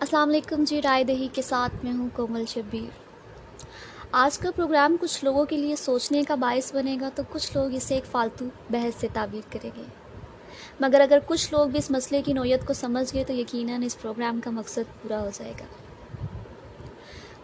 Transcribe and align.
السلام 0.00 0.28
علیکم 0.28 0.64
جی 0.64 0.82
رائے 0.82 1.04
دہی 1.04 1.28
کے 1.32 1.42
ساتھ 1.42 1.84
میں 1.84 1.92
ہوں 1.92 2.08
کومل 2.12 2.44
شبیر۔ 2.48 2.90
آج 4.12 4.38
کا 4.38 4.50
پروگرام 4.50 4.96
کچھ 5.00 5.24
لوگوں 5.24 5.44
کے 5.44 5.56
لیے 5.56 5.76
سوچنے 5.76 6.22
کا 6.22 6.34
باعث 6.34 6.74
بنے 6.74 6.96
گا 7.00 7.10
تو 7.14 7.22
کچھ 7.30 7.56
لوگ 7.56 7.74
اسے 7.74 7.94
ایک 7.94 8.04
فالتو 8.06 8.44
بحث 8.70 9.00
سے 9.00 9.08
تعبیر 9.12 9.40
کریں 9.52 9.70
گے۔ 9.76 9.82
مگر 10.80 11.00
اگر 11.00 11.18
کچھ 11.26 11.52
لوگ 11.52 11.66
بھی 11.66 11.78
اس 11.78 11.90
مسئلے 11.90 12.22
کی 12.22 12.32
نوعیت 12.32 12.66
کو 12.66 12.72
سمجھ 12.72 13.14
گئے 13.14 13.24
تو 13.24 13.32
یقیناً 13.32 13.82
اس 13.82 14.02
پروگرام 14.02 14.40
کا 14.44 14.50
مقصد 14.50 15.02
پورا 15.02 15.20
ہو 15.20 15.30
جائے 15.34 15.52
گا۔ 15.60 15.64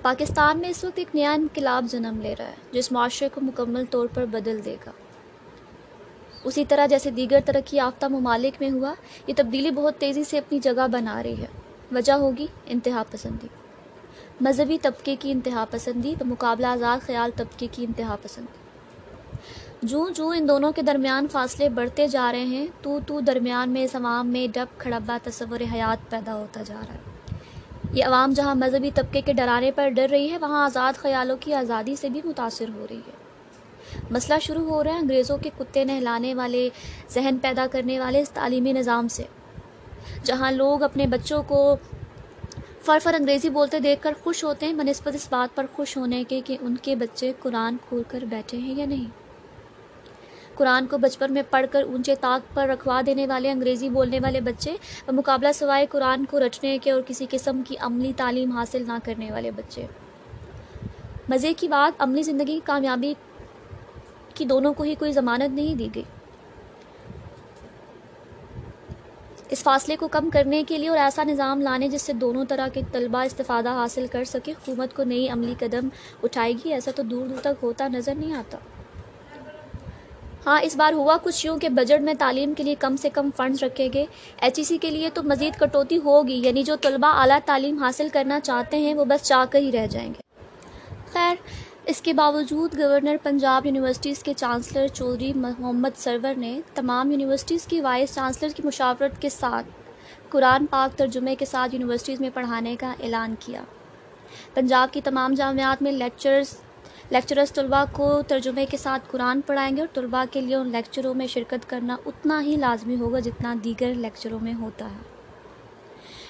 پاکستان 0.03 0.59
میں 0.59 0.69
اس 0.69 0.85
وقت 0.85 0.99
ایک 0.99 1.09
نیا 1.15 1.33
انقلاب 1.33 1.87
جنم 1.91 2.21
لے 2.23 2.35
رہا 2.39 2.47
ہے، 2.47 2.55
جو 2.73 2.79
اس 2.79 2.93
معاشرے 2.93 3.29
کو 3.35 3.41
مکمل 3.41 3.85
طور 3.91 4.07
پر 4.15 4.25
بدل 4.25 4.65
دے 4.65 4.77
گا۔ 4.87 4.91
اسی 6.45 6.65
طرح 6.65 6.87
جیسے 6.87 7.11
دیگر 7.11 7.39
ترقی 7.45 7.77
یافتہ 7.77 8.07
ممالک 8.07 8.55
میں 8.61 8.71
ہوا، 8.71 8.95
یہ 9.27 9.35
تبدیلی 9.37 9.71
بہت 9.71 9.99
تیزی 9.99 10.25
سے 10.25 10.39
اپنی 10.39 10.59
جگہ 10.59 10.87
بنا 10.93 11.23
رہی 11.23 11.43
ہے۔ 11.43 11.62
وجہ 11.93 12.13
ہوگی 12.13 12.47
انتہا 12.67 13.03
پسندی۔ 13.11 13.47
مذہبی 14.41 14.79
طبقے 14.83 15.17
کی 15.19 15.31
انتہا 15.31 15.65
پسندی، 15.71 16.15
مقابلہ 16.25 16.67
آزاد 16.67 17.07
خیال 17.07 17.31
طبقے 17.37 17.67
کی 17.73 17.85
انتہا 17.85 18.17
پسندی۔ 18.23 18.63
جو 19.83 20.09
جو 20.09 20.29
ان 20.29 20.49
دونوں 20.49 20.73
کے 20.73 20.83
درمیان 20.83 21.27
فاصلے 21.29 21.69
بڑھتے 21.69 22.07
جا 22.07 22.33
رہے 22.33 22.45
ہیں، 22.45 22.67
تو 22.83 22.99
تو 23.07 23.21
درمیان 23.21 23.71
میں 23.71 23.85
اس 23.85 23.95
عوام 23.95 24.29
میں 24.29 24.47
ڈب 24.55 24.79
کھڑبا 24.79 25.19
تصور 25.23 25.61
حیات 25.75 26.11
پیدا 26.11 26.35
ہوتا 26.35 26.63
جا 26.63 26.81
رہا 26.89 26.95
ہے۔ 26.95 27.13
یہ 27.93 28.05
عوام 28.05 28.33
جہاں 28.33 28.55
مذہبی 28.55 28.91
طبقے 28.95 29.21
کے 29.21 29.33
ڈرانے 29.33 29.71
پر 29.71 29.89
ڈر 29.89 30.07
رہی 30.11 30.31
ہے، 30.31 30.39
وہاں 30.39 30.65
آزاد 30.65 30.93
خیالوں 30.97 31.37
کی 31.41 31.55
آزادی 31.55 31.97
سے 31.97 32.09
بھی 32.09 32.21
متاثر 32.25 32.69
ہو 32.69 32.87
رہی 32.91 32.97
ہے۔ 32.97 33.23
مسئلہ 34.11 34.39
شروع 34.39 34.69
ہو 34.69 34.85
رہا 34.85 34.93
ہے 34.93 34.99
انگریزوں 34.99 35.39
کے 35.39 35.51
کتے 35.59 35.85
نہلانے 35.85 36.35
والے، 36.35 36.69
ذہن 37.11 37.37
پیدا 37.43 37.67
کرنے 37.73 38.01
والے 38.01 38.21
اس 38.21 38.31
تعلیمی 38.31 38.73
نظام 38.73 39.09
سے۔ 39.09 39.23
جہاں 40.25 40.53
لوگ 40.53 40.83
اپنے 40.83 41.07
بچوں 41.07 41.43
کو 41.43 41.77
فر 42.85 42.99
فر 43.03 43.15
انگریزی 43.15 43.51
بولتے 43.51 43.79
دیکھ 43.79 44.03
کر 44.03 44.13
خوش 44.23 44.45
ہوتے 44.45 44.67
ہیں 44.67 44.73
بنسبت 44.73 45.15
اس 45.15 45.27
بات 45.31 45.57
پر 45.57 45.67
خوش 45.73 45.97
ہونے 45.97 46.25
کے، 46.29 46.41
کہ 46.45 46.57
ان 46.61 46.77
کے 46.83 46.97
بچے 46.97 47.33
قرآن 47.39 47.77
کھول 47.89 48.03
کر 48.09 48.25
بیٹھے 48.29 48.59
ہیں 48.59 48.75
یا 48.75 48.87
نہیں۔ 48.87 49.11
قرآن 50.55 50.87
کو 50.87 50.99
بچپن 50.99 51.33
میں 51.33 51.43
پڑھ 51.51 51.67
کر 51.71 51.83
اونچے 51.83 52.15
طاق 52.21 52.55
پر 52.55 52.69
رکھوا 52.69 53.01
دینے 53.07 53.27
والے، 53.27 53.51
انگریزی 53.51 53.89
بولنے 53.89 54.19
والے 54.23 54.41
بچے 54.41 54.77
مقابلہ 55.13 55.53
سوائے 55.55 55.87
قرآن 55.87 56.25
کو 56.25 56.41
رچنے 56.41 56.79
کے 56.79 56.91
اور 56.91 57.03
کسی 57.07 57.27
قسم 57.31 57.63
کی 57.63 57.77
عملی 57.81 58.13
تعلیم 58.17 58.53
حاصل 58.53 58.85
نہ 58.87 58.99
کرنے 59.05 59.31
والے 59.33 59.51
بچے۔ 59.51 59.87
مزے 61.29 61.53
کی 61.55 61.69
بات، 61.69 62.03
عملی 62.03 62.23
زندگی 62.23 62.53
کی 62.53 62.61
کامیابی 62.65 63.15
کی 64.35 64.45
دونوں 64.45 64.73
کو 64.73 64.83
ہی 64.83 64.95
کوئی 64.95 65.13
ضمانت 65.13 65.55
نہیں 65.55 65.75
دی 65.75 65.89
گئی۔ 65.95 66.03
اس 69.53 69.63
فاصلے 69.63 69.97
کو 69.97 70.09
کم 70.09 70.29
کرنے 70.33 70.63
کے 70.69 70.79
لیے 70.79 70.89
اور 70.89 70.99
ایسا 70.99 71.25
نظام 71.25 71.61
لانے 71.61 71.89
جس 71.89 72.03
سے 72.03 72.13
دونوں 72.13 72.45
طرح 72.49 72.69
کے 72.75 72.81
طلبہ 72.93 73.19
استفادہ 73.25 73.69
حاصل 73.69 74.07
کر 74.13 74.25
سکے 74.25 74.53
حکومت 74.53 74.95
کو 74.97 75.05
نئی 75.05 75.29
عملی 75.29 75.55
قدم 75.59 75.89
اٹھائے 76.23 76.53
گی، 76.53 76.73
ایسا 76.73 76.91
تو 76.97 77.03
دور 77.03 77.27
دور 77.27 77.41
تک 77.41 77.63
ہوتا 77.63 77.89
نظر 77.89 78.15
نہیں 78.15 78.35
آتا۔ 78.35 78.59
ہاں 80.47 80.61
اس 80.63 80.77
بار 80.77 80.93
ہوا 80.93 81.17
کچھ 81.23 81.45
یوں 81.47 81.59
کہ 81.59 81.69
بجٹ 81.69 82.03
میں 82.03 82.15
تعلیم 82.19 82.55
کے 82.55 82.63
لیے 82.63 82.75
کم 82.79 82.97
سے 82.97 83.11
کم 83.11 83.29
فنڈز 83.37 83.63
رکھے 83.63 83.89
گئے۔ 83.95 84.07
ایچ 84.37 84.59
ای 84.59 84.65
سی 84.65 84.79
کے 84.79 84.91
لیے 84.91 85.11
تو 85.15 85.23
مزید 85.23 85.59
کٹوتی 85.61 85.99
ہوگی 86.05 86.41
یعنی 86.45 86.63
جو 86.63 86.77
طلبہ 86.83 87.13
اعلیٰ 87.21 87.39
تعلیم 87.45 87.83
حاصل 87.83 88.09
کرنا 88.13 88.41
چاہتے 88.41 88.79
ہیں 88.79 88.95
وہ 88.95 89.05
بس 89.05 89.23
چاہ 89.23 89.45
کر 89.51 89.59
ہی 89.59 89.73
رہ 89.73 89.87
جائیں 89.87 90.09
گے۔ 90.09 90.21
خیر 91.13 91.37
اس 91.87 92.01
کے 92.01 92.13
باوجود 92.13 92.79
گورنر 92.79 93.17
پنجاب 93.23 93.67
یونیورسٹیز 93.67 94.23
کے 94.23 94.35
چانسلر 94.35 94.87
چودھری 94.89 95.33
محمد 95.33 95.97
سرور 95.97 96.35
نے 96.37 96.61
تمام 96.75 97.11
یونیورسٹیز 97.11 97.67
کی 97.67 97.81
وائس 97.81 98.15
چانسلر 98.15 98.49
کی 98.57 98.63
مشاورت 98.65 99.23
کے 99.23 99.29
ساتھ 99.29 99.67
قرآن 100.29 100.67
پاک 100.67 100.99
ترجمے 100.99 101.35
کے 101.35 101.45
ساتھ 101.45 101.75
یونیورسٹیز 101.75 102.21
میں 102.21 102.31
پڑھانے 102.35 102.77
کا 102.81 102.95
اعلان 103.03 103.35
کیا۔ 103.39 103.63
پنجاب 104.55 104.93
کی 104.93 105.01
تمام 105.01 105.35
جامعات 105.35 105.83
میں 105.83 105.93
لیکچرز 105.93 106.57
لیکچرز 107.11 107.53
طلباء 107.53 107.85
کو 107.93 108.23
ترجمے 108.29 108.67
کے 108.67 108.77
ساتھ 108.77 109.03
قرآن 109.11 109.41
پڑھائیں 109.41 109.77
گے 109.77 109.81
اور 109.81 109.95
طلباء 109.95 110.25
کے 110.31 110.41
لیے 110.41 110.55
ان 110.55 110.69
لیکچروں 110.69 111.15
میں 111.15 111.27
شرکت 111.27 111.71
کرنا 111.71 111.97
اتنا 112.07 112.43
ہی 112.43 112.57
لازمی 112.57 112.97
ہوگا 112.97 113.19
جتنا 113.19 113.55
دیگر 113.65 113.95
لیکچروں 113.95 114.39
میں 114.43 114.55
ہوتا 114.55 114.85
ہے۔ 114.85 115.12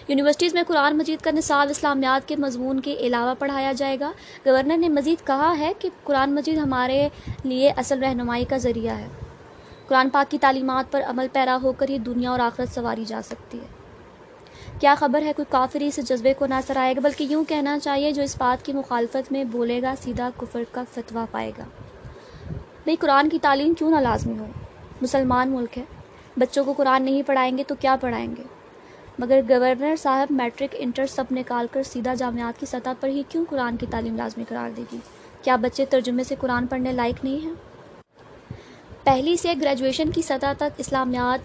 یونیورسٹیز 0.08 0.54
میں 0.54 0.62
قرآن 0.66 0.98
مجید 0.98 1.24
کا 1.24 1.30
نصاب 1.30 1.66
اسلامیات 1.70 2.28
کے 2.28 2.36
مضمون 2.36 2.80
کے 2.80 2.94
علاوہ 2.94 3.34
پڑھایا 3.38 3.72
جائے 3.72 4.00
گا۔ 4.00 4.12
گورنر 4.46 4.76
نے 4.76 4.88
مزید 4.88 5.26
کہا 5.26 5.58
ہے 5.58 5.72
کہ 5.78 5.88
قرآن 6.04 6.34
مجید 6.34 6.58
ہمارے 6.58 7.08
لیے 7.44 7.72
اصل 7.76 8.04
رہنمائی 8.04 8.44
کا 8.44 8.56
ذریعہ 8.56 8.98
ہے۔ 8.98 9.06
قرآن 9.88 10.10
پاک 10.10 10.30
کی 10.30 10.38
تعلیمات 10.38 10.92
پر 10.92 11.02
عمل 11.06 11.26
پیرا 11.32 11.58
ہو 11.62 11.72
کر 11.72 11.88
ہی 11.88 11.98
دنیا 11.98 12.30
اور 12.30 12.38
آخرت 12.38 12.74
سواری 12.74 13.04
جا 13.04 13.20
سکتی 13.24 13.58
ہے۔ 13.58 13.66
کیا 14.80 14.94
خبر 14.98 15.22
ہے 15.22 15.32
کوئی 15.36 15.46
کافری 15.50 15.86
اس 15.86 15.96
جذبے 15.96 16.34
کو 16.34 16.46
نہ 16.46 16.54
سرائے 16.66 16.96
گا، 16.96 17.00
بلکہ 17.00 17.24
یوں 17.24 17.44
کہنا 17.44 17.78
چاہیے 17.78 18.12
جو 18.12 18.22
اس 18.22 18.36
بات 18.38 18.64
کی 18.64 18.72
مخالفت 18.72 19.32
میں 19.32 19.44
بولے 19.44 19.82
گا، 19.82 19.94
سیدھا 20.02 20.30
کفر 20.36 20.62
کا 20.72 20.82
فتویٰ 20.94 21.24
پائے 21.30 21.52
گا۔ 21.58 21.64
بھئی 22.84 22.96
قرآن 22.96 23.28
کی 23.28 23.38
تعلیم 23.42 23.74
کیوں 23.74 23.90
نہ 23.90 23.96
لازمی 23.96 24.38
ہو؟ 24.38 24.46
مسلمان 25.02 25.50
ملک 25.50 25.78
ہے، 25.78 25.84
بچوں 26.36 26.64
کو 26.64 26.72
قرآن 26.72 27.02
نہیں 27.02 27.22
پڑھائیں 27.22 27.58
گے 27.58 27.64
تو 27.66 27.74
کیا 27.74 27.96
پڑھائیں 28.00 28.36
گے؟ 28.36 28.42
مگر 29.18 29.40
گورنر 29.48 29.96
صاحب 29.96 30.26
میٹرک 30.30 30.74
انٹر 30.78 31.06
سب 31.06 31.24
نکال 31.30 31.66
کر 31.70 31.82
سیدھا 31.82 32.14
جامعات 32.14 32.60
کی 32.60 32.66
سطح 32.66 32.90
پر 33.00 33.08
ہی 33.08 33.22
کیوں 33.28 33.44
قرآن 33.48 33.76
کی 33.76 33.86
تعلیم 33.90 34.16
لازمی 34.16 34.44
قرار 34.48 34.70
دے 34.76 34.82
گی؟ 34.92 34.98
کیا 35.42 35.56
بچے 35.56 35.84
ترجمے 35.84 36.24
سے 36.24 36.34
قرآن 36.38 36.66
پڑھنے 36.66 36.92
لائق 36.92 37.24
نہیں 37.24 37.44
ہیں؟ 37.44 37.54
پہلی 39.04 39.36
سے 39.36 39.52
گریجویشن 39.60 40.10
کی 40.10 40.22
سطح 40.22 40.52
تک 40.56 40.72
اسلامیات 40.78 41.38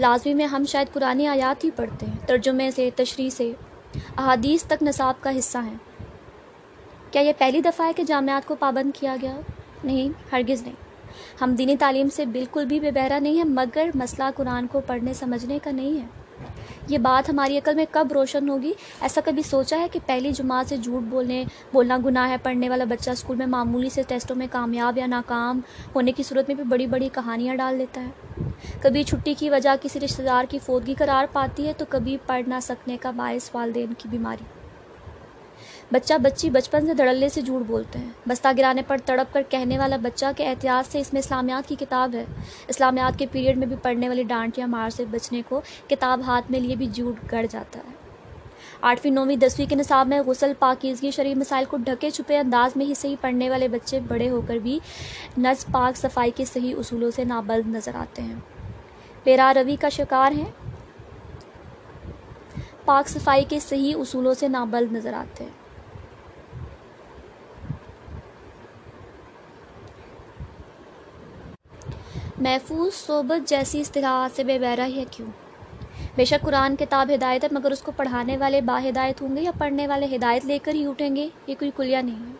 لازمی 0.00 0.34
میں 0.34 0.46
ہم 0.46 0.64
شاید 0.64 0.92
قرآن 0.92 1.26
آیات 1.26 1.64
ہی 1.64 1.70
پڑھتے 1.70 2.06
ہیں، 2.06 2.26
ترجمے 2.26 2.70
سے، 2.70 2.90
تشریح 2.96 3.30
سے۔ 3.30 3.52
احادیث 3.94 4.62
تک 4.62 4.82
نصاب 4.82 5.14
کا 5.20 5.38
حصہ 5.38 5.58
ہیں۔ 5.58 5.74
کیا 7.10 7.22
یہ 7.22 7.32
پہلی 7.38 7.60
دفعہ 7.60 7.86
ہے 7.86 7.92
کہ 7.92 8.02
جامعات 8.02 8.48
کو 8.48 8.54
پابند 8.54 8.90
کیا 8.94 9.16
گیا؟ 9.22 9.40
نہیں، 9.84 10.08
ہرگز 10.32 10.62
نہیں۔ 10.62 10.74
ہم 11.40 11.54
دینی 11.54 11.76
تعلیم 11.76 12.08
سے 12.08 12.26
بالکل 12.26 12.64
بھی 12.64 12.80
بے 12.80 12.90
بہرا 12.90 13.18
نہیں 13.18 13.36
ہیں، 13.36 13.44
مگر 13.44 13.90
مسئلہ 13.94 14.24
قرآن 14.36 14.66
کو 14.66 14.80
پڑھنے، 14.86 15.14
سمجھنے 15.14 15.58
کا 15.62 15.70
نہیں 15.70 16.00
ہے۔ 16.00 16.27
یہ 16.88 16.98
بات 16.98 17.30
ہماری 17.30 17.58
عقل 17.58 17.74
میں 17.74 17.84
کب 17.90 18.08
روشن 18.12 18.48
ہوگی؟ 18.48 18.72
ایسا 19.00 19.20
کبھی 19.24 19.42
سوچا 19.42 19.78
ہے 19.78 19.86
کہ 19.92 20.00
پہلی 20.06 20.32
جماعت 20.32 20.66
سے 20.68 20.76
جھوٹ 20.76 21.02
بولنے، 21.02 21.44
بولنا 21.72 21.98
گناہ 22.04 22.28
ہے، 22.28 22.36
پڑھنے 22.42 22.68
والا 22.68 22.84
بچہ 22.84 23.10
اسکول 23.10 23.36
میں 23.36 23.46
معمولی 23.46 23.88
سے 23.88 24.02
ٹیسٹوں 24.08 24.36
میں 24.36 24.46
کامیاب 24.50 24.98
یا 24.98 25.06
ناکام 25.06 25.60
ہونے 25.94 26.12
کی 26.12 26.22
صورت 26.22 26.44
میں 26.48 26.56
بھی 26.56 26.64
بڑی 26.64 26.86
بڑی 26.86 27.08
کہانیاں 27.12 27.56
ڈال 27.56 27.78
دیتا 27.78 28.00
ہے۔ 28.00 28.42
کبھی 28.82 29.02
چھٹی 29.02 29.34
کی 29.38 29.50
وجہ، 29.50 29.70
کسی 29.82 30.00
رشتہ 30.00 30.22
دار 30.22 30.44
کی 30.48 30.58
فوتگی 30.58 30.94
قرار 30.94 31.26
پاتی 31.32 31.66
ہے 31.66 31.72
تو 31.76 31.84
کبھی 31.88 32.16
پڑھ 32.26 32.48
نہ 32.48 32.54
سکنے 32.62 32.96
کا 33.00 33.10
باعث 33.10 33.50
والدین 33.54 33.92
کی 33.98 34.08
بیماری۔ 34.08 34.57
بچہ 35.92 36.14
بچی 36.14 36.50
بچپن 36.50 36.86
سے 36.86 36.94
دھڑلے 36.94 37.28
سے 37.28 37.40
جھوٹ 37.40 37.62
بولتے 37.66 37.98
ہیں۔ 37.98 38.10
بستہ 38.28 38.48
گرانے 38.58 38.82
پر 38.86 38.96
تڑپ 39.04 39.34
کر 39.34 39.42
کہنے 39.48 39.78
والا 39.78 39.96
بچہ 39.96 40.26
کے 40.36 40.48
احتیاط 40.48 40.92
سے 40.92 41.00
اس 41.00 41.12
میں 41.12 41.18
اسلامیات 41.18 41.68
کی 41.68 41.76
کتاب 41.78 42.14
ہے۔ 42.14 42.24
اسلامیات 42.68 43.18
کے 43.18 43.26
پیریڈ 43.32 43.58
میں 43.58 43.66
بھی 43.66 43.76
پڑھنے 43.82 44.08
والی 44.08 44.22
ڈانٹ 44.22 44.58
یا 44.58 44.66
مار 44.66 44.90
سے 44.90 45.04
بچنے 45.04 45.42
کو 45.48 45.60
کتاب 45.88 46.20
ہاتھ 46.26 46.50
میں 46.50 46.60
لیے 46.60 46.76
بھی 46.76 46.86
جھوٹ 46.86 47.32
گڑ 47.32 47.46
جاتا 47.50 47.78
ہے۔ 47.78 47.96
آٹھویں 48.80 49.12
نویں 49.12 49.36
دسویں 49.36 49.66
کے 49.66 49.74
نصاب 49.74 50.08
میں 50.08 50.20
غسل، 50.20 50.52
پاکیزگی 50.58 51.10
شریف 51.10 51.36
مسائل 51.36 51.64
کو 51.64 51.76
ڈھکے 51.76 52.10
چھپے 52.10 52.38
انداز 52.38 52.76
میں 52.76 52.86
ہی 52.86 52.94
صحیح 52.94 53.16
پڑھنے 53.20 53.50
والے 53.50 53.68
بچے 53.68 54.00
بڑے 54.00 54.30
ہو 54.30 54.40
کر 54.48 54.56
بھی 54.56 54.78
نز 55.38 55.66
پاک 55.72 55.96
صفائی 55.96 56.30
کے 56.36 56.44
صحیح 56.44 56.74
اصولوں 56.78 57.10
سے 57.10 57.24
نابلد 57.24 57.66
نظر 57.66 57.94
آتے 57.94 58.22
ہیں۔ 58.22 58.34
پیرا 59.24 59.52
روی 59.54 59.76
کا 59.76 59.88
شکار 59.88 60.32
ہیں۔ 60.32 60.50
پاک 62.84 63.08
صفائی 63.08 63.44
کے 63.48 63.60
صحیح 63.60 63.94
اصولوں 63.98 64.34
سے 64.34 64.48
نابلد 64.48 64.92
نظر 64.92 65.12
آتے 65.12 65.44
ہیں۔ 65.44 65.67
محفوظ 72.40 72.94
صحبت 72.94 73.48
جیسی 73.48 73.80
اصطلاحات 73.80 74.36
سے 74.36 74.44
بے 74.44 74.58
بہرا 74.58 74.86
ہے 74.96 75.04
کیوں؟ 75.10 75.28
بے 76.16 76.24
شک 76.24 76.44
قرآن 76.44 76.76
کتاب 76.76 77.10
ہدایت 77.14 77.44
ہے، 77.44 77.48
مگر 77.52 77.70
اس 77.70 77.82
کو 77.82 77.92
پڑھانے 77.96 78.36
والے 78.36 78.60
با 78.60 78.78
ہدایت 78.88 79.22
ہوں 79.22 79.36
گے 79.36 79.42
یا 79.42 79.50
پڑھنے 79.58 79.86
والے 79.86 80.06
ہدایت 80.16 80.44
لے 80.44 80.58
کر 80.58 80.74
ہی 80.74 80.86
اٹھیں 80.86 81.16
گے؟ 81.16 81.28
یہ 81.46 81.54
کوئی 81.58 81.70
کلیہ 81.76 81.96
نہیں 81.96 82.26
ہے۔ 82.26 82.34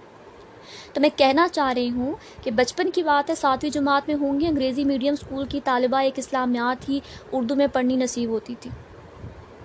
تو 0.94 1.00
میں 1.00 1.08
کہنا 1.16 1.48
چاہ 1.52 1.72
رہی 1.72 1.90
ہوں 1.90 2.14
کہ 2.42 2.50
بچپن 2.50 2.90
کی 2.90 3.02
بات 3.02 3.30
ہے، 3.30 3.34
ساتویں 3.34 3.70
جماعت 3.70 4.08
میں 4.08 4.16
ہوں 4.16 4.40
گی، 4.40 4.46
انگریزی 4.46 4.84
میڈیم 4.84 5.12
اسکول 5.12 5.46
کی 5.46 5.60
طالبہ 5.64 5.96
ایک 5.96 6.18
اسلامیات 6.18 6.88
ہی 6.88 7.00
اردو 7.32 7.54
میں 7.54 7.66
پڑھنی 7.72 7.96
نصیب 7.96 8.30
ہوتی 8.30 8.54
تھی، 8.60 8.70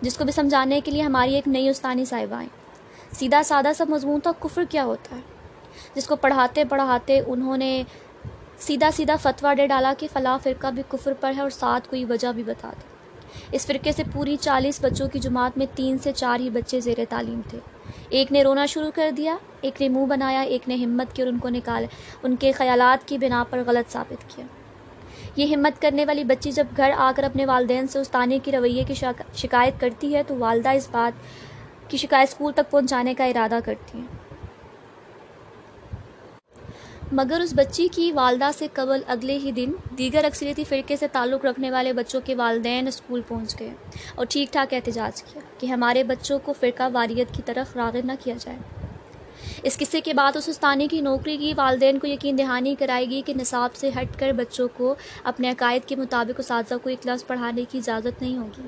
جس 0.01 0.17
کو 0.17 0.23
بھی 0.23 0.31
سمجھانے 0.31 0.81
کے 0.83 0.91
لیے 0.91 1.01
ہماری 1.01 1.35
ایک 1.35 1.47
نئی 1.47 1.69
استانی 1.69 2.05
صاحبہ 2.05 2.35
آئیں۔ 2.35 2.49
سیدھا 3.11 3.43
سادہ 3.43 3.71
سب 3.77 3.89
مضمون 3.89 4.19
تھا 4.19 4.31
کفر 4.39 4.63
کیا 4.69 4.85
ہوتا 4.85 5.15
ہے؟ 5.15 5.21
جس 5.95 6.07
کو 6.07 6.15
پڑھاتے 6.15 6.65
پڑھاتے 6.65 7.19
انہوں 7.27 7.57
نے 7.57 7.83
سیدھا 8.59 8.89
سیدھا 8.91 9.15
فتویٰ 9.15 9.55
ڈے 9.55 9.67
ڈالا 9.67 9.93
کہ 9.97 10.07
فلاں 10.13 10.37
فرقہ 10.43 10.67
بھی 10.67 10.83
کفر 10.87 11.13
پر 11.19 11.31
ہے 11.37 11.41
اور 11.41 11.49
ساتھ 11.49 11.89
کوئی 11.89 12.05
وجہ 12.05 12.31
بھی 12.31 12.43
بتا 12.43 12.69
دے۔ 12.69 12.91
اس 13.51 13.65
فرقے 13.65 13.91
سے 13.91 14.03
پوری 14.13 14.35
چالیس 14.35 14.79
بچوں 14.81 15.07
کی 15.07 15.19
جماعت 15.19 15.57
میں 15.57 15.65
تین 15.75 15.97
سے 15.97 16.11
چار 16.11 16.39
ہی 16.39 16.49
بچے 16.49 16.79
زیر 16.79 16.99
تعلیم 17.09 17.41
تھے۔ 17.49 17.59
ایک 18.09 18.31
نے 18.31 18.43
رونا 18.43 18.65
شروع 18.65 18.91
کر 18.95 19.11
دیا، 19.17 19.35
ایک 19.61 19.81
نے 19.81 19.89
منہ 19.89 20.05
بنایا، 20.05 20.41
ایک 20.41 20.67
نے 20.67 20.75
ہمت 20.75 21.15
کی 21.15 21.21
اور 21.21 21.31
ان 21.31 21.37
کو 21.37 21.49
نکال، 21.49 21.85
ان 22.23 22.35
کے 22.35 22.51
خیالات 22.51 23.07
کی 23.07 23.17
بنا 23.17 23.43
پر 23.49 23.63
غلط 23.65 23.91
ثابت 23.91 24.35
کیا۔ 24.35 24.45
یہ 25.35 25.55
ہمت 25.55 25.81
کرنے 25.81 26.05
والی 26.05 26.23
بچی 26.23 26.51
جب 26.51 26.67
گھر 26.77 26.91
آ 26.97 27.11
کر 27.15 27.23
اپنے 27.23 27.45
والدین 27.45 27.87
سے 27.87 27.99
استانے 27.99 28.39
کی 28.43 28.51
رویے 28.51 28.83
کی 28.83 28.93
شکایت 29.35 29.79
کرتی 29.79 30.15
ہے 30.15 30.23
تو 30.23 30.37
والدہ 30.37 30.69
اس 30.69 30.87
بات 30.91 31.11
کی 31.89 31.97
شکایت 31.97 32.29
اسکول 32.29 32.53
تک 32.53 32.71
پہنچانے 32.71 33.13
کا 33.13 33.25
ارادہ 33.25 33.59
کرتی 33.65 33.97
ہیں 33.97 34.22
مگر 37.15 37.39
اس 37.39 37.53
بچی 37.55 37.87
کی 37.91 38.11
والدہ 38.11 38.49
سے 38.57 38.67
قبل 38.73 39.01
اگلے 39.07 39.37
ہی 39.37 39.51
دن 39.51 39.71
دیگر 39.97 40.23
اکثریتی 40.23 40.63
فرقے 40.63 40.95
سے 40.95 41.07
تعلق 41.07 41.45
رکھنے 41.45 41.71
والے 41.71 41.93
بچوں 41.93 42.21
کے 42.25 42.35
والدین 42.35 42.87
اسکول 42.87 43.21
پہنچ 43.27 43.59
گئے 43.59 43.73
اور 44.15 44.25
ٹھیک 44.29 44.53
ٹھاک 44.53 44.73
احتجاج 44.73 45.23
کیا 45.23 45.41
کہ 45.57 45.67
ہمارے 45.67 46.03
بچوں 46.03 46.39
کو 46.39 46.53
فرقہ 46.53 46.83
واریت 46.93 47.33
کی 47.33 47.41
طرف 47.45 47.75
راغب 47.75 48.05
نہ 48.05 48.11
کیا 48.23 48.35
جائے۔ 48.39 48.57
اس 49.63 49.77
قصے 49.77 50.01
کے 50.01 50.13
بعد 50.13 50.35
اس 50.35 50.49
استانی 50.49 50.87
کی 50.87 51.01
نوکری 51.01 51.37
کی 51.37 51.53
والدین 51.57 51.99
کو 51.99 52.07
یقین 52.07 52.37
دہانی 52.37 52.75
کرائے 52.79 53.05
گی 53.05 53.21
کہ 53.25 53.33
نصاب 53.33 53.75
سے 53.75 53.89
ہٹ 53.89 54.19
کر 54.19 54.31
بچوں 54.31 54.67
کو 54.73 54.95
اپنے 55.23 55.49
عقائد 55.49 55.87
کے 55.87 55.95
مطابق 55.95 56.39
اساتذہ 56.39 56.75
کو 56.83 56.89
ایک 56.89 57.07
لفظ 57.07 57.27
پڑھانے 57.27 57.63
کی 57.71 57.77
اجازت 57.77 58.21
نہیں 58.21 58.37
ہوگی۔ 58.37 58.67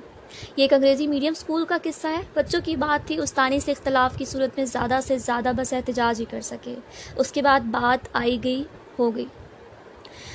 یہ 0.56 0.63
ایک 0.63 0.74
انگریزی 0.74 1.07
میڈیم 1.07 1.33
اسکول 1.38 1.66
کا 1.66 1.77
قصہ 1.83 2.07
ہے۔ 2.07 2.22
بچوں 2.33 2.60
کی 2.66 2.75
بات 2.75 3.07
تھی، 3.07 3.18
استانی 3.18 3.60
سے 3.60 3.72
اختلاف 3.72 4.18
کی 4.18 4.25
صورت 4.25 4.50
میں 4.57 4.66
زیادہ 4.66 5.00
سے 5.04 5.18
زیادہ 5.18 5.51
بس 5.57 5.74
احتجاج 5.74 6.19
ہی 6.19 6.25
کر 6.30 6.42
سکے۔ 6.42 6.75
اس 7.16 7.31
کے 7.31 7.42
بعد 7.42 7.60
بات 7.60 8.07
آئی 8.13 8.39
گئی، 8.44 8.63
ہو 9.00 9.16
گئی۔ 9.16 9.25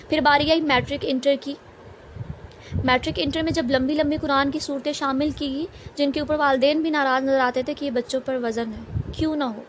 پھر 0.08 0.20
باری 0.20 0.50
آئی 0.50 0.60
میٹرک 0.60 0.98
انٹر 1.02 1.34
کی۔ 1.40 1.54
میٹرک 2.84 3.14
انٹر 3.16 3.42
میں 3.42 3.52
جب 3.52 3.66
لمبی 3.70 3.94
لمبی 3.94 4.16
قرآن 4.16 4.50
کی 4.50 4.58
صورتیں 4.58 4.92
شامل 4.92 5.30
کی 5.30 5.48
گئی 5.48 5.66
جن 5.94 6.12
کے 6.12 6.20
اوپر 6.20 6.34
والدین 6.34 6.82
بھی 6.82 6.90
ناراض 6.90 7.22
نظر 7.22 7.40
آتے 7.40 7.62
تھے 7.62 7.74
کہ 7.74 7.84
یہ 7.84 7.90
بچوں 7.90 8.20
پر 8.24 8.38
وزن 8.42 8.70
ہے۔ 8.78 9.00
کیوں 9.16 9.36
نہ 9.36 9.44
ہو۔ 9.44 9.62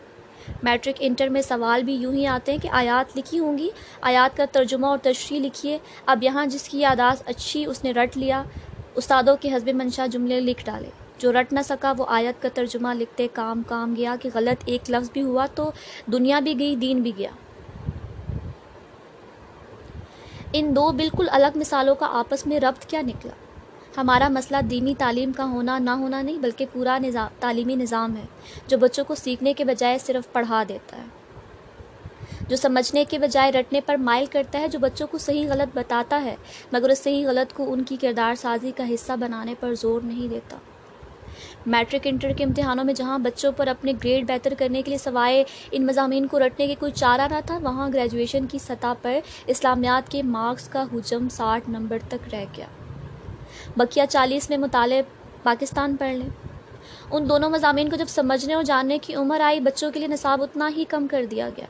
میٹرک 0.62 0.94
انٹر 0.98 1.28
میں 1.28 1.42
سوال 1.42 1.82
بھی 1.82 1.94
یوں 1.94 2.12
ہی 2.12 2.26
آتے 2.26 2.52
ہیں 2.52 2.58
کہ 2.58 2.68
آیات 2.68 3.16
لکھی 3.16 3.38
ہوں 3.38 3.58
گی؟ 3.58 3.70
آیات 4.00 4.36
کا 4.36 4.44
ترجمہ 4.52 4.86
اور 4.86 4.98
تشریح 5.02 5.40
لکھیے۔ 5.40 5.78
اب 6.06 6.22
یہاں 6.22 6.46
جس 6.46 6.68
کی 6.68 6.80
یاداش 6.80 7.22
اچھی 7.26 7.64
اس 7.64 7.84
نے 7.84 7.92
رٹ 7.92 8.16
لیا۔ 8.16 8.42
استادوں 8.94 9.36
کے 9.40 9.52
حسب 9.52 9.68
منشا 9.74 10.06
جملے 10.06 10.40
لکھ 10.40 10.64
ڈالے۔ 10.64 10.88
جو 11.18 11.32
رٹ 11.32 11.52
نہ 11.52 11.60
سکا 11.64 11.92
وہ 11.98 12.04
آیت 12.08 12.42
کا 12.42 12.48
ترجمہ 12.54 12.88
لکھتے 12.94 13.28
کام 13.32 13.62
کام 13.66 13.94
گیا 13.96 14.16
کہ 14.20 14.30
غلط 14.34 14.62
ایک 14.66 14.90
لفظ 14.90 15.10
بھی 15.12 15.22
ہوا 15.22 15.46
تو 15.54 15.70
دنیا 16.12 16.40
بھی 16.40 16.58
گئی، 16.58 16.76
دین 16.76 17.00
بھی 17.00 17.12
گیا۔ 17.18 17.30
ان 20.52 20.76
دو 20.76 20.92
بالکل 20.92 21.28
الگ 21.30 21.46
مثالوں 21.54 21.94
کا 21.94 22.08
آپس 22.12 22.46
میں 22.46 22.60
ربط 22.60 22.86
کیا 22.86 23.00
نکلا؟ 23.00 23.32
ہمارا 23.96 24.28
مسئلہ 24.28 24.60
دینی 24.62 24.94
تعلیم 24.98 25.32
کا 25.32 25.44
ہونا 25.44 25.78
نہ 25.78 25.90
ہونا 25.90 26.22
نہیں، 26.22 26.38
بلکہ 26.38 26.66
پورا 26.72 26.98
نظام 26.98 27.28
تعلیمی 27.40 27.74
نظام 27.74 28.16
ہے، 28.16 28.24
جو 28.66 28.78
بچوں 28.78 29.04
کو 29.04 29.14
سیکھنے 29.14 29.52
کے 29.52 29.64
بجائے 29.64 29.98
صرف 29.98 30.32
پڑھا 30.32 30.62
دیتا 30.68 30.96
ہے۔ 30.96 31.21
جو 32.48 32.56
سمجھنے 32.56 33.04
کے 33.08 33.18
بجائے 33.18 33.52
رٹنے 33.52 33.80
پر 33.80 33.96
مائل 33.96 34.26
کرتا 34.26 34.60
ہے، 34.60 34.68
جو 34.68 34.78
بچوں 34.78 35.06
کو 35.06 35.18
صحیح 35.18 35.46
غلط 35.48 35.76
بتاتا 35.76 36.24
ہے، 36.24 36.36
مگر 36.72 36.88
اس 36.88 36.98
صحیح 36.98 37.26
غلط 37.26 37.52
کو 37.52 37.72
ان 37.72 37.82
کی 37.82 37.96
کردار 37.96 38.34
سازی 38.34 38.72
کا 38.76 38.94
حصہ 38.94 39.12
بنانے 39.20 39.54
پر 39.60 39.74
زور 39.74 40.00
نہیں 40.04 40.28
دیتا۔ 40.28 40.56
میٹرک 41.66 42.00
انٹر 42.04 42.32
کے 42.32 42.44
امتحانوں 42.44 42.84
میں 42.84 42.94
جہاں 42.94 43.18
بچوں 43.18 43.52
پر 43.52 43.66
اپنے 43.66 43.92
گریڈ 44.04 44.28
بہتر 44.28 44.54
کرنے 44.58 44.82
کے 44.82 44.88
لیے 44.88 44.98
سوائے 44.98 45.44
ان 45.70 45.86
مضامین 45.86 46.26
کو 46.26 46.38
رٹنے 46.38 46.66
کے 46.66 46.74
کوئی 46.78 46.92
چارہ 46.92 47.28
نہ 47.30 47.40
تھا، 47.46 47.58
وہاں 47.62 47.88
گریجویشن 47.94 48.46
کی 48.46 48.58
سطح 48.58 48.92
پر 49.02 49.18
اسلامیات 49.46 50.10
کے 50.10 50.22
مارکس 50.22 50.68
کا 50.68 50.84
حجم 50.92 51.28
ساٹھ 51.28 51.70
نمبر 51.70 51.98
تک 52.08 52.34
رہ 52.34 52.44
گیا۔ 52.56 52.66
بقیہ 53.76 54.02
چالیس 54.10 54.50
میں 54.50 54.58
مطالعے 54.58 55.02
پاکستان 55.42 55.96
پڑھ 55.96 56.14
لیں۔ 56.14 56.28
ان 57.10 57.28
دونوں 57.28 57.50
مضامین 57.50 57.88
کو 57.88 57.96
جب 57.96 58.06
سمجھنے 58.08 58.54
اور 58.54 58.62
جاننے 58.62 58.98
کی 58.98 59.14
عمر 59.14 59.40
آئی، 59.40 59.60
بچوں 59.60 59.90
کے 59.90 59.98
لیے 59.98 60.08
نصاب 60.08 60.42
اتنا 60.42 60.70
ہی 60.76 60.84
کم 60.88 61.06
کر 61.06 61.24
دیا 61.30 61.48
گیا۔ 61.56 61.66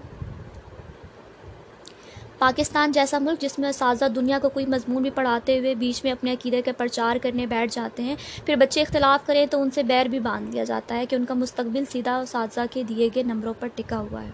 پاکستان 2.42 2.92
جیسا 2.92 3.18
ملک 3.18 3.40
جس 3.40 3.58
میں 3.58 3.68
اساتذہ 3.68 4.04
دنیا 4.14 4.38
کو 4.42 4.48
کوئی 4.48 4.64
مضمون 4.66 5.02
بھی 5.02 5.10
پڑھاتے 5.14 5.58
ہوئے 5.58 5.74
بیچ 5.74 6.02
میں 6.04 6.12
اپنے 6.12 6.32
عقیدے 6.32 6.62
کا 6.62 6.72
پرچار 6.76 7.16
کرنے 7.22 7.44
بیٹھ 7.46 7.74
جاتے 7.74 8.02
ہیں، 8.02 8.14
پھر 8.46 8.56
بچے 8.56 8.80
اختلاف 8.82 9.26
کریں 9.26 9.44
تو 9.46 9.60
ان 9.62 9.70
سے 9.70 9.82
بیر 9.82 10.08
بھی 10.08 10.18
باندھ 10.20 10.50
دیا 10.52 10.64
جاتا 10.64 10.96
ہے 10.96 11.06
کہ 11.06 11.16
ان 11.16 11.24
کا 11.24 11.34
مستقبل 11.34 11.84
سیدھا 11.90 12.16
اساتذہ 12.18 12.60
کے 12.70 12.82
دیے 12.82 13.08
گئے 13.14 13.22
نمبروں 13.22 13.52
پر 13.60 13.68
ٹکا 13.74 13.98
ہوا 14.00 14.22
ہے۔ 14.22 14.30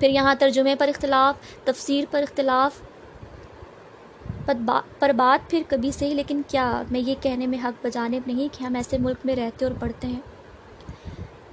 پھر 0.00 0.08
یہاں 0.08 0.34
ترجمے 0.38 0.74
پر 0.74 0.88
اختلاف، 0.88 1.64
تفسیر 1.64 2.04
پر 2.10 2.22
اختلاف 2.22 2.80
پر 4.98 5.12
بات 5.16 5.50
پھر 5.50 5.62
کبھی 5.68 5.92
صحیح، 5.92 6.14
لیکن 6.14 6.42
کیا 6.48 6.82
میں 6.90 7.00
یہ 7.00 7.14
کہنے 7.20 7.46
میں 7.46 7.58
حق 7.64 7.84
بجانب 7.84 8.26
نہیں 8.26 8.48
کہ 8.52 8.64
ہم 8.64 8.74
ایسے 8.74 8.98
ملک 8.98 9.26
میں 9.26 9.36
رہتے 9.36 9.64
اور 9.64 9.74
پڑھتے 9.80 10.08
ہیں؟ 10.08 10.20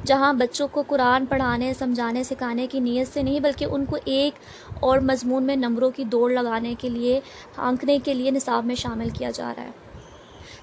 جہاں 0.05 0.33
بچوں 0.33 0.67
کو 0.67 0.83
قرآن 0.87 1.25
پڑھانے، 1.25 1.73
سمجھانے، 1.73 2.23
سکھانے 2.23 2.67
کی 2.67 2.79
نیت 2.79 3.13
سے 3.13 3.23
نہیں، 3.23 3.39
بلکہ 3.39 3.65
ان 3.65 3.85
کو 3.85 3.97
ایک 4.05 4.33
اور 4.79 4.99
مضمون 4.99 5.43
میں 5.43 5.55
نمبروں 5.55 5.91
کی 5.91 6.03
دوڑ 6.03 6.31
لگانے 6.31 6.75
کے 6.79 6.89
لیے 6.89 7.19
آنکھنے 7.57 7.97
کے 8.03 8.13
لیے 8.13 8.31
نصاب 8.31 8.65
میں 8.65 8.75
شامل 8.75 9.09
کیا 9.09 9.29
جا 9.29 9.53
رہا 9.57 9.63
ہے۔ 9.63 9.71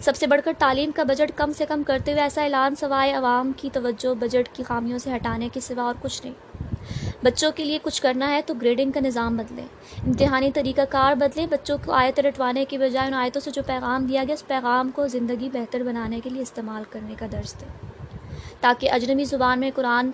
سب 0.00 0.16
سے 0.16 0.26
بڑھ 0.26 0.40
کر 0.44 0.52
تعلیم 0.58 0.90
کا 0.90 1.02
بجٹ 1.02 1.32
کم 1.36 1.52
سے 1.52 1.64
کم 1.68 1.82
کرتے 1.86 2.12
ہوئے 2.12 2.22
ایسا 2.22 2.42
اعلان 2.42 2.74
سوائے 2.74 3.12
عوام 3.12 3.52
کی 3.56 3.68
توجہ، 3.72 4.14
بجٹ 4.14 4.48
کی 4.52 4.62
خامیوں 4.62 4.98
سے 4.98 5.14
ہٹانے 5.16 5.48
کے 5.52 5.60
سوا 5.60 5.82
اور 5.82 5.94
کچھ 6.02 6.26
نہیں۔ 6.26 6.34
بچوں 7.22 7.50
کے 7.54 7.64
لیے 7.64 7.78
کچھ 7.82 8.02
کرنا 8.02 8.30
ہے 8.30 8.40
تو 8.46 8.54
گریڈنگ 8.54 8.90
کا 8.90 9.00
نظام 9.00 9.36
بدلے 9.36 9.62
امتحانی 10.06 10.50
طریقہ 10.54 10.80
کار 10.90 11.14
بدلے 11.14 11.46
بچوں 11.46 11.78
کو 11.84 11.92
آیت 11.92 12.20
رٹوانے 12.20 12.64
کے 12.64 12.78
بجائے 12.78 13.06
ان 13.06 13.14
آیتوں 13.14 13.40
سے 13.40 13.50
جو 13.50 13.62
پیغام 13.66 14.06
دیا 14.06 14.24
گیا، 14.24 14.34
اس 14.34 14.46
پیغام 14.46 14.90
کو 14.94 15.06
زندگی 15.06 15.48
بہتر 15.52 15.82
بنانے 15.82 16.20
کے 16.24 16.30
لیے 16.30 16.42
استعمال 16.42 16.82
کرنے 16.90 17.14
کا 17.18 17.26
درس 17.32 17.60
دے 17.60 17.66
تاکہ 18.60 18.90
اجنبی 18.90 19.24
زبان 19.24 19.60
میں 19.60 19.70
قرآن 19.74 20.10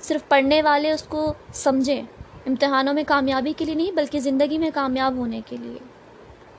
صرف 0.00 0.28
پڑھنے 0.28 0.62
والے 0.62 0.92
اس 0.92 1.02
کو 1.02 1.32
سمجھیں، 1.52 2.02
امتحانوں 2.46 2.94
میں 2.94 3.04
کامیابی 3.06 3.52
کے 3.56 3.64
لیے 3.64 3.74
نہیں، 3.74 3.90
بلکہ 3.92 4.20
زندگی 4.20 4.58
میں 4.58 4.70
کامیاب 4.74 5.16
ہونے 5.16 5.40
کے 5.46 5.56
لیے۔ 5.56 5.78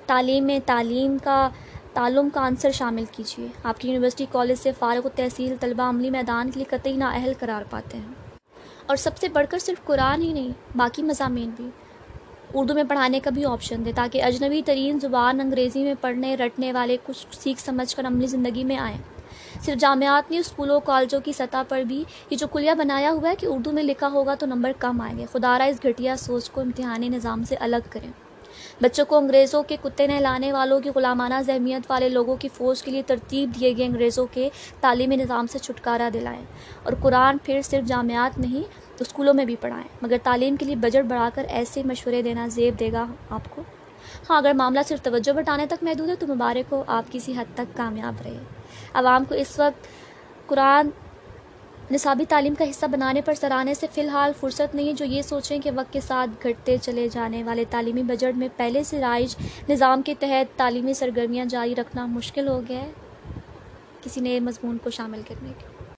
تعلیم 0.05 0.43
میں 0.43 0.59
تعلیم 0.65 1.17
کا، 1.23 1.49
تعلم 1.93 2.29
کا 2.29 2.47
عنصر 2.47 2.71
شامل 2.71 3.03
کیجیے۔ 3.11 3.47
آپ 3.63 3.79
کی 3.79 3.87
یونیورسٹی، 3.87 4.25
کالج 4.31 4.57
سے 4.61 4.71
فارغ 4.79 5.05
و 5.05 5.09
تحصیل، 5.09 5.55
طلبہ 5.59 5.83
عملی 5.83 6.09
میدان 6.09 6.51
کے 6.51 6.59
لیے 6.59 6.77
قطعی 6.77 6.97
نااہل 6.97 7.31
قرار 7.39 7.63
پاتے 7.69 7.97
ہیں۔ 7.97 8.13
اور 8.85 8.95
سب 8.95 9.17
سے 9.17 9.27
بڑھ 9.27 9.47
کر 9.49 9.59
صرف 9.59 9.85
قرآن 9.85 10.21
ہی 10.21 10.33
نہیں، 10.33 10.77
باقی 10.77 11.03
مضامین 11.03 11.49
بھی۔ 11.49 11.69
اردو 12.53 12.73
میں 12.73 12.83
پڑھانے 12.89 13.19
کا 13.19 13.29
بھی 13.29 13.45
آپشن 13.45 13.85
دے 13.85 13.91
تاکہ 13.95 14.23
اجنبی 14.23 14.61
ترین 14.65 14.99
زبان 14.99 15.41
انگریزی 15.41 15.83
میں 15.83 15.93
پڑھنے، 16.01 16.35
رٹنے 16.35 16.73
والے 16.73 16.97
کچھ 17.05 17.27
سیکھ 17.31 17.59
سمجھ 17.59 17.95
کر 17.95 18.05
عملی 18.05 18.27
زندگی 18.27 18.63
میں 18.63 18.77
آئیں۔ 18.77 18.97
صرف 19.61 19.79
جامعات 19.79 20.31
نہیں، 20.31 20.39
اسکولوں، 20.39 20.79
کالجوں 20.79 21.19
کی 21.19 21.31
سطح 21.31 21.57
پر 21.69 21.81
بھی 21.81 22.03
یہ 22.29 22.37
جو 22.37 22.47
کلیہ 22.47 22.71
بنایا 22.71 23.11
ہوا 23.11 23.29
ہے 23.29 23.35
کہ 23.35 23.45
اردو 23.45 23.71
میں 23.71 23.83
لکھا 23.83 24.07
ہوگا 24.07 24.35
تو 24.35 24.45
نمبر 24.45 24.71
کم 24.79 25.01
آئیں 25.01 25.17
گے 25.17 25.25
خدا 25.31 25.57
را 25.57 25.63
اس 25.63 25.79
گھٹیا 25.83 26.15
سوچ 26.15 26.49
کو 26.49 26.61
امتحانی 26.61 27.09
نظام 27.09 27.43
سے 27.43 27.55
الگ 27.59 27.89
کریں۔ 27.89 28.11
بچوں 28.81 29.05
کو 29.05 29.17
انگریزوں 29.17 29.63
کے 29.63 29.77
کتے 29.83 30.07
نہلانے 30.07 30.51
والوں 30.51 30.79
کی 30.79 30.89
غلامانہ 30.95 31.33
ذہمیت 31.41 31.91
والے 31.91 32.09
لوگوں 32.09 32.35
کی 32.35 32.49
فوج 32.49 32.83
کے 32.83 32.91
لیے 32.91 33.01
ترتیب 33.07 33.51
دیے 33.59 33.77
گئے 33.77 33.85
انگریزوں 33.85 34.27
کے 34.31 34.49
تعلیمی 34.81 35.15
نظام 35.15 35.47
سے 35.47 35.59
چھٹکارا 35.59 36.09
دلائیں۔ 36.13 36.41
اور 36.83 36.93
قرآن 37.01 37.37
پھر 37.43 37.61
صرف 37.61 37.87
جامعات 37.87 38.39
نہیں 38.39 38.63
تو 38.97 39.03
اسکولوں 39.07 39.33
میں 39.33 39.45
بھی 39.45 39.55
پڑھائیں۔ 39.61 39.87
مگر 40.01 40.17
تعلیم 40.23 40.55
کے 40.55 40.65
لیے 40.65 40.75
بجٹ 40.75 41.05
بڑھا 41.09 41.29
کر 41.35 41.45
ایسے 41.49 41.81
مشورے 41.85 42.21
دینا 42.21 42.47
زیب 42.47 42.79
دے 42.79 42.91
گا 42.91 43.05
آپ 43.29 43.41
کو۔ 43.49 43.61
ہاں 44.29 44.37
اگر 44.37 44.51
معاملہ 44.53 44.79
صرف 44.87 45.01
توجہ 45.01 45.31
بٹانے 45.31 45.65
تک 45.65 45.83
محدود 45.83 46.09
ہے 46.09 46.15
تو 46.15 46.27
مبارک 46.27 46.73
ہو، 46.73 46.83
آپ 46.87 47.03
کسی 47.11 47.33
حد 47.37 47.45
تک 47.53 47.77
کامیاب 47.77 48.13
رہے۔ 48.25 48.56
عوام 48.97 49.23
کو 49.29 49.35
اس 49.35 49.59
وقت 49.59 49.87
قرآن 50.47 50.89
نصابی 51.91 52.25
تعلیم 52.29 52.55
کا 52.55 52.69
حصہ 52.69 52.85
بنانے 52.85 53.21
پر 53.21 53.33
سرانے 53.33 53.73
سے 53.73 53.87
فی 53.93 54.01
الحال 54.01 54.31
فرصت 54.39 54.75
نہیں 54.75 54.93
جو 54.93 55.05
یہ 55.05 55.21
سوچیں 55.21 55.59
کہ 55.59 55.71
وقت 55.75 55.93
کے 55.93 56.01
ساتھ 56.01 56.47
گھٹتے 56.47 56.77
چلے 56.81 57.07
جانے 57.11 57.43
والے 57.43 57.65
تعلیمی 57.69 58.03
بجٹ 58.03 58.37
میں 58.37 58.47
پہلے 58.57 58.83
سے 58.83 59.01
رائج 59.01 59.35
نظام 59.69 60.01
کے 60.01 60.13
تحت 60.19 60.57
تعلیمی 60.57 60.93
سرگرمیاں 60.93 61.45
جاری 61.45 61.75
رکھنا 61.75 62.05
مشکل 62.05 62.47
ہو 62.47 62.61
گیا 62.69 62.79
ہے۔ 62.79 62.91
کسی 64.03 64.21
نئے 64.21 64.39
مضمون 64.39 64.77
کو 64.83 64.89
شامل 64.89 65.21
کرنے 65.27 65.49
کے 65.59 65.76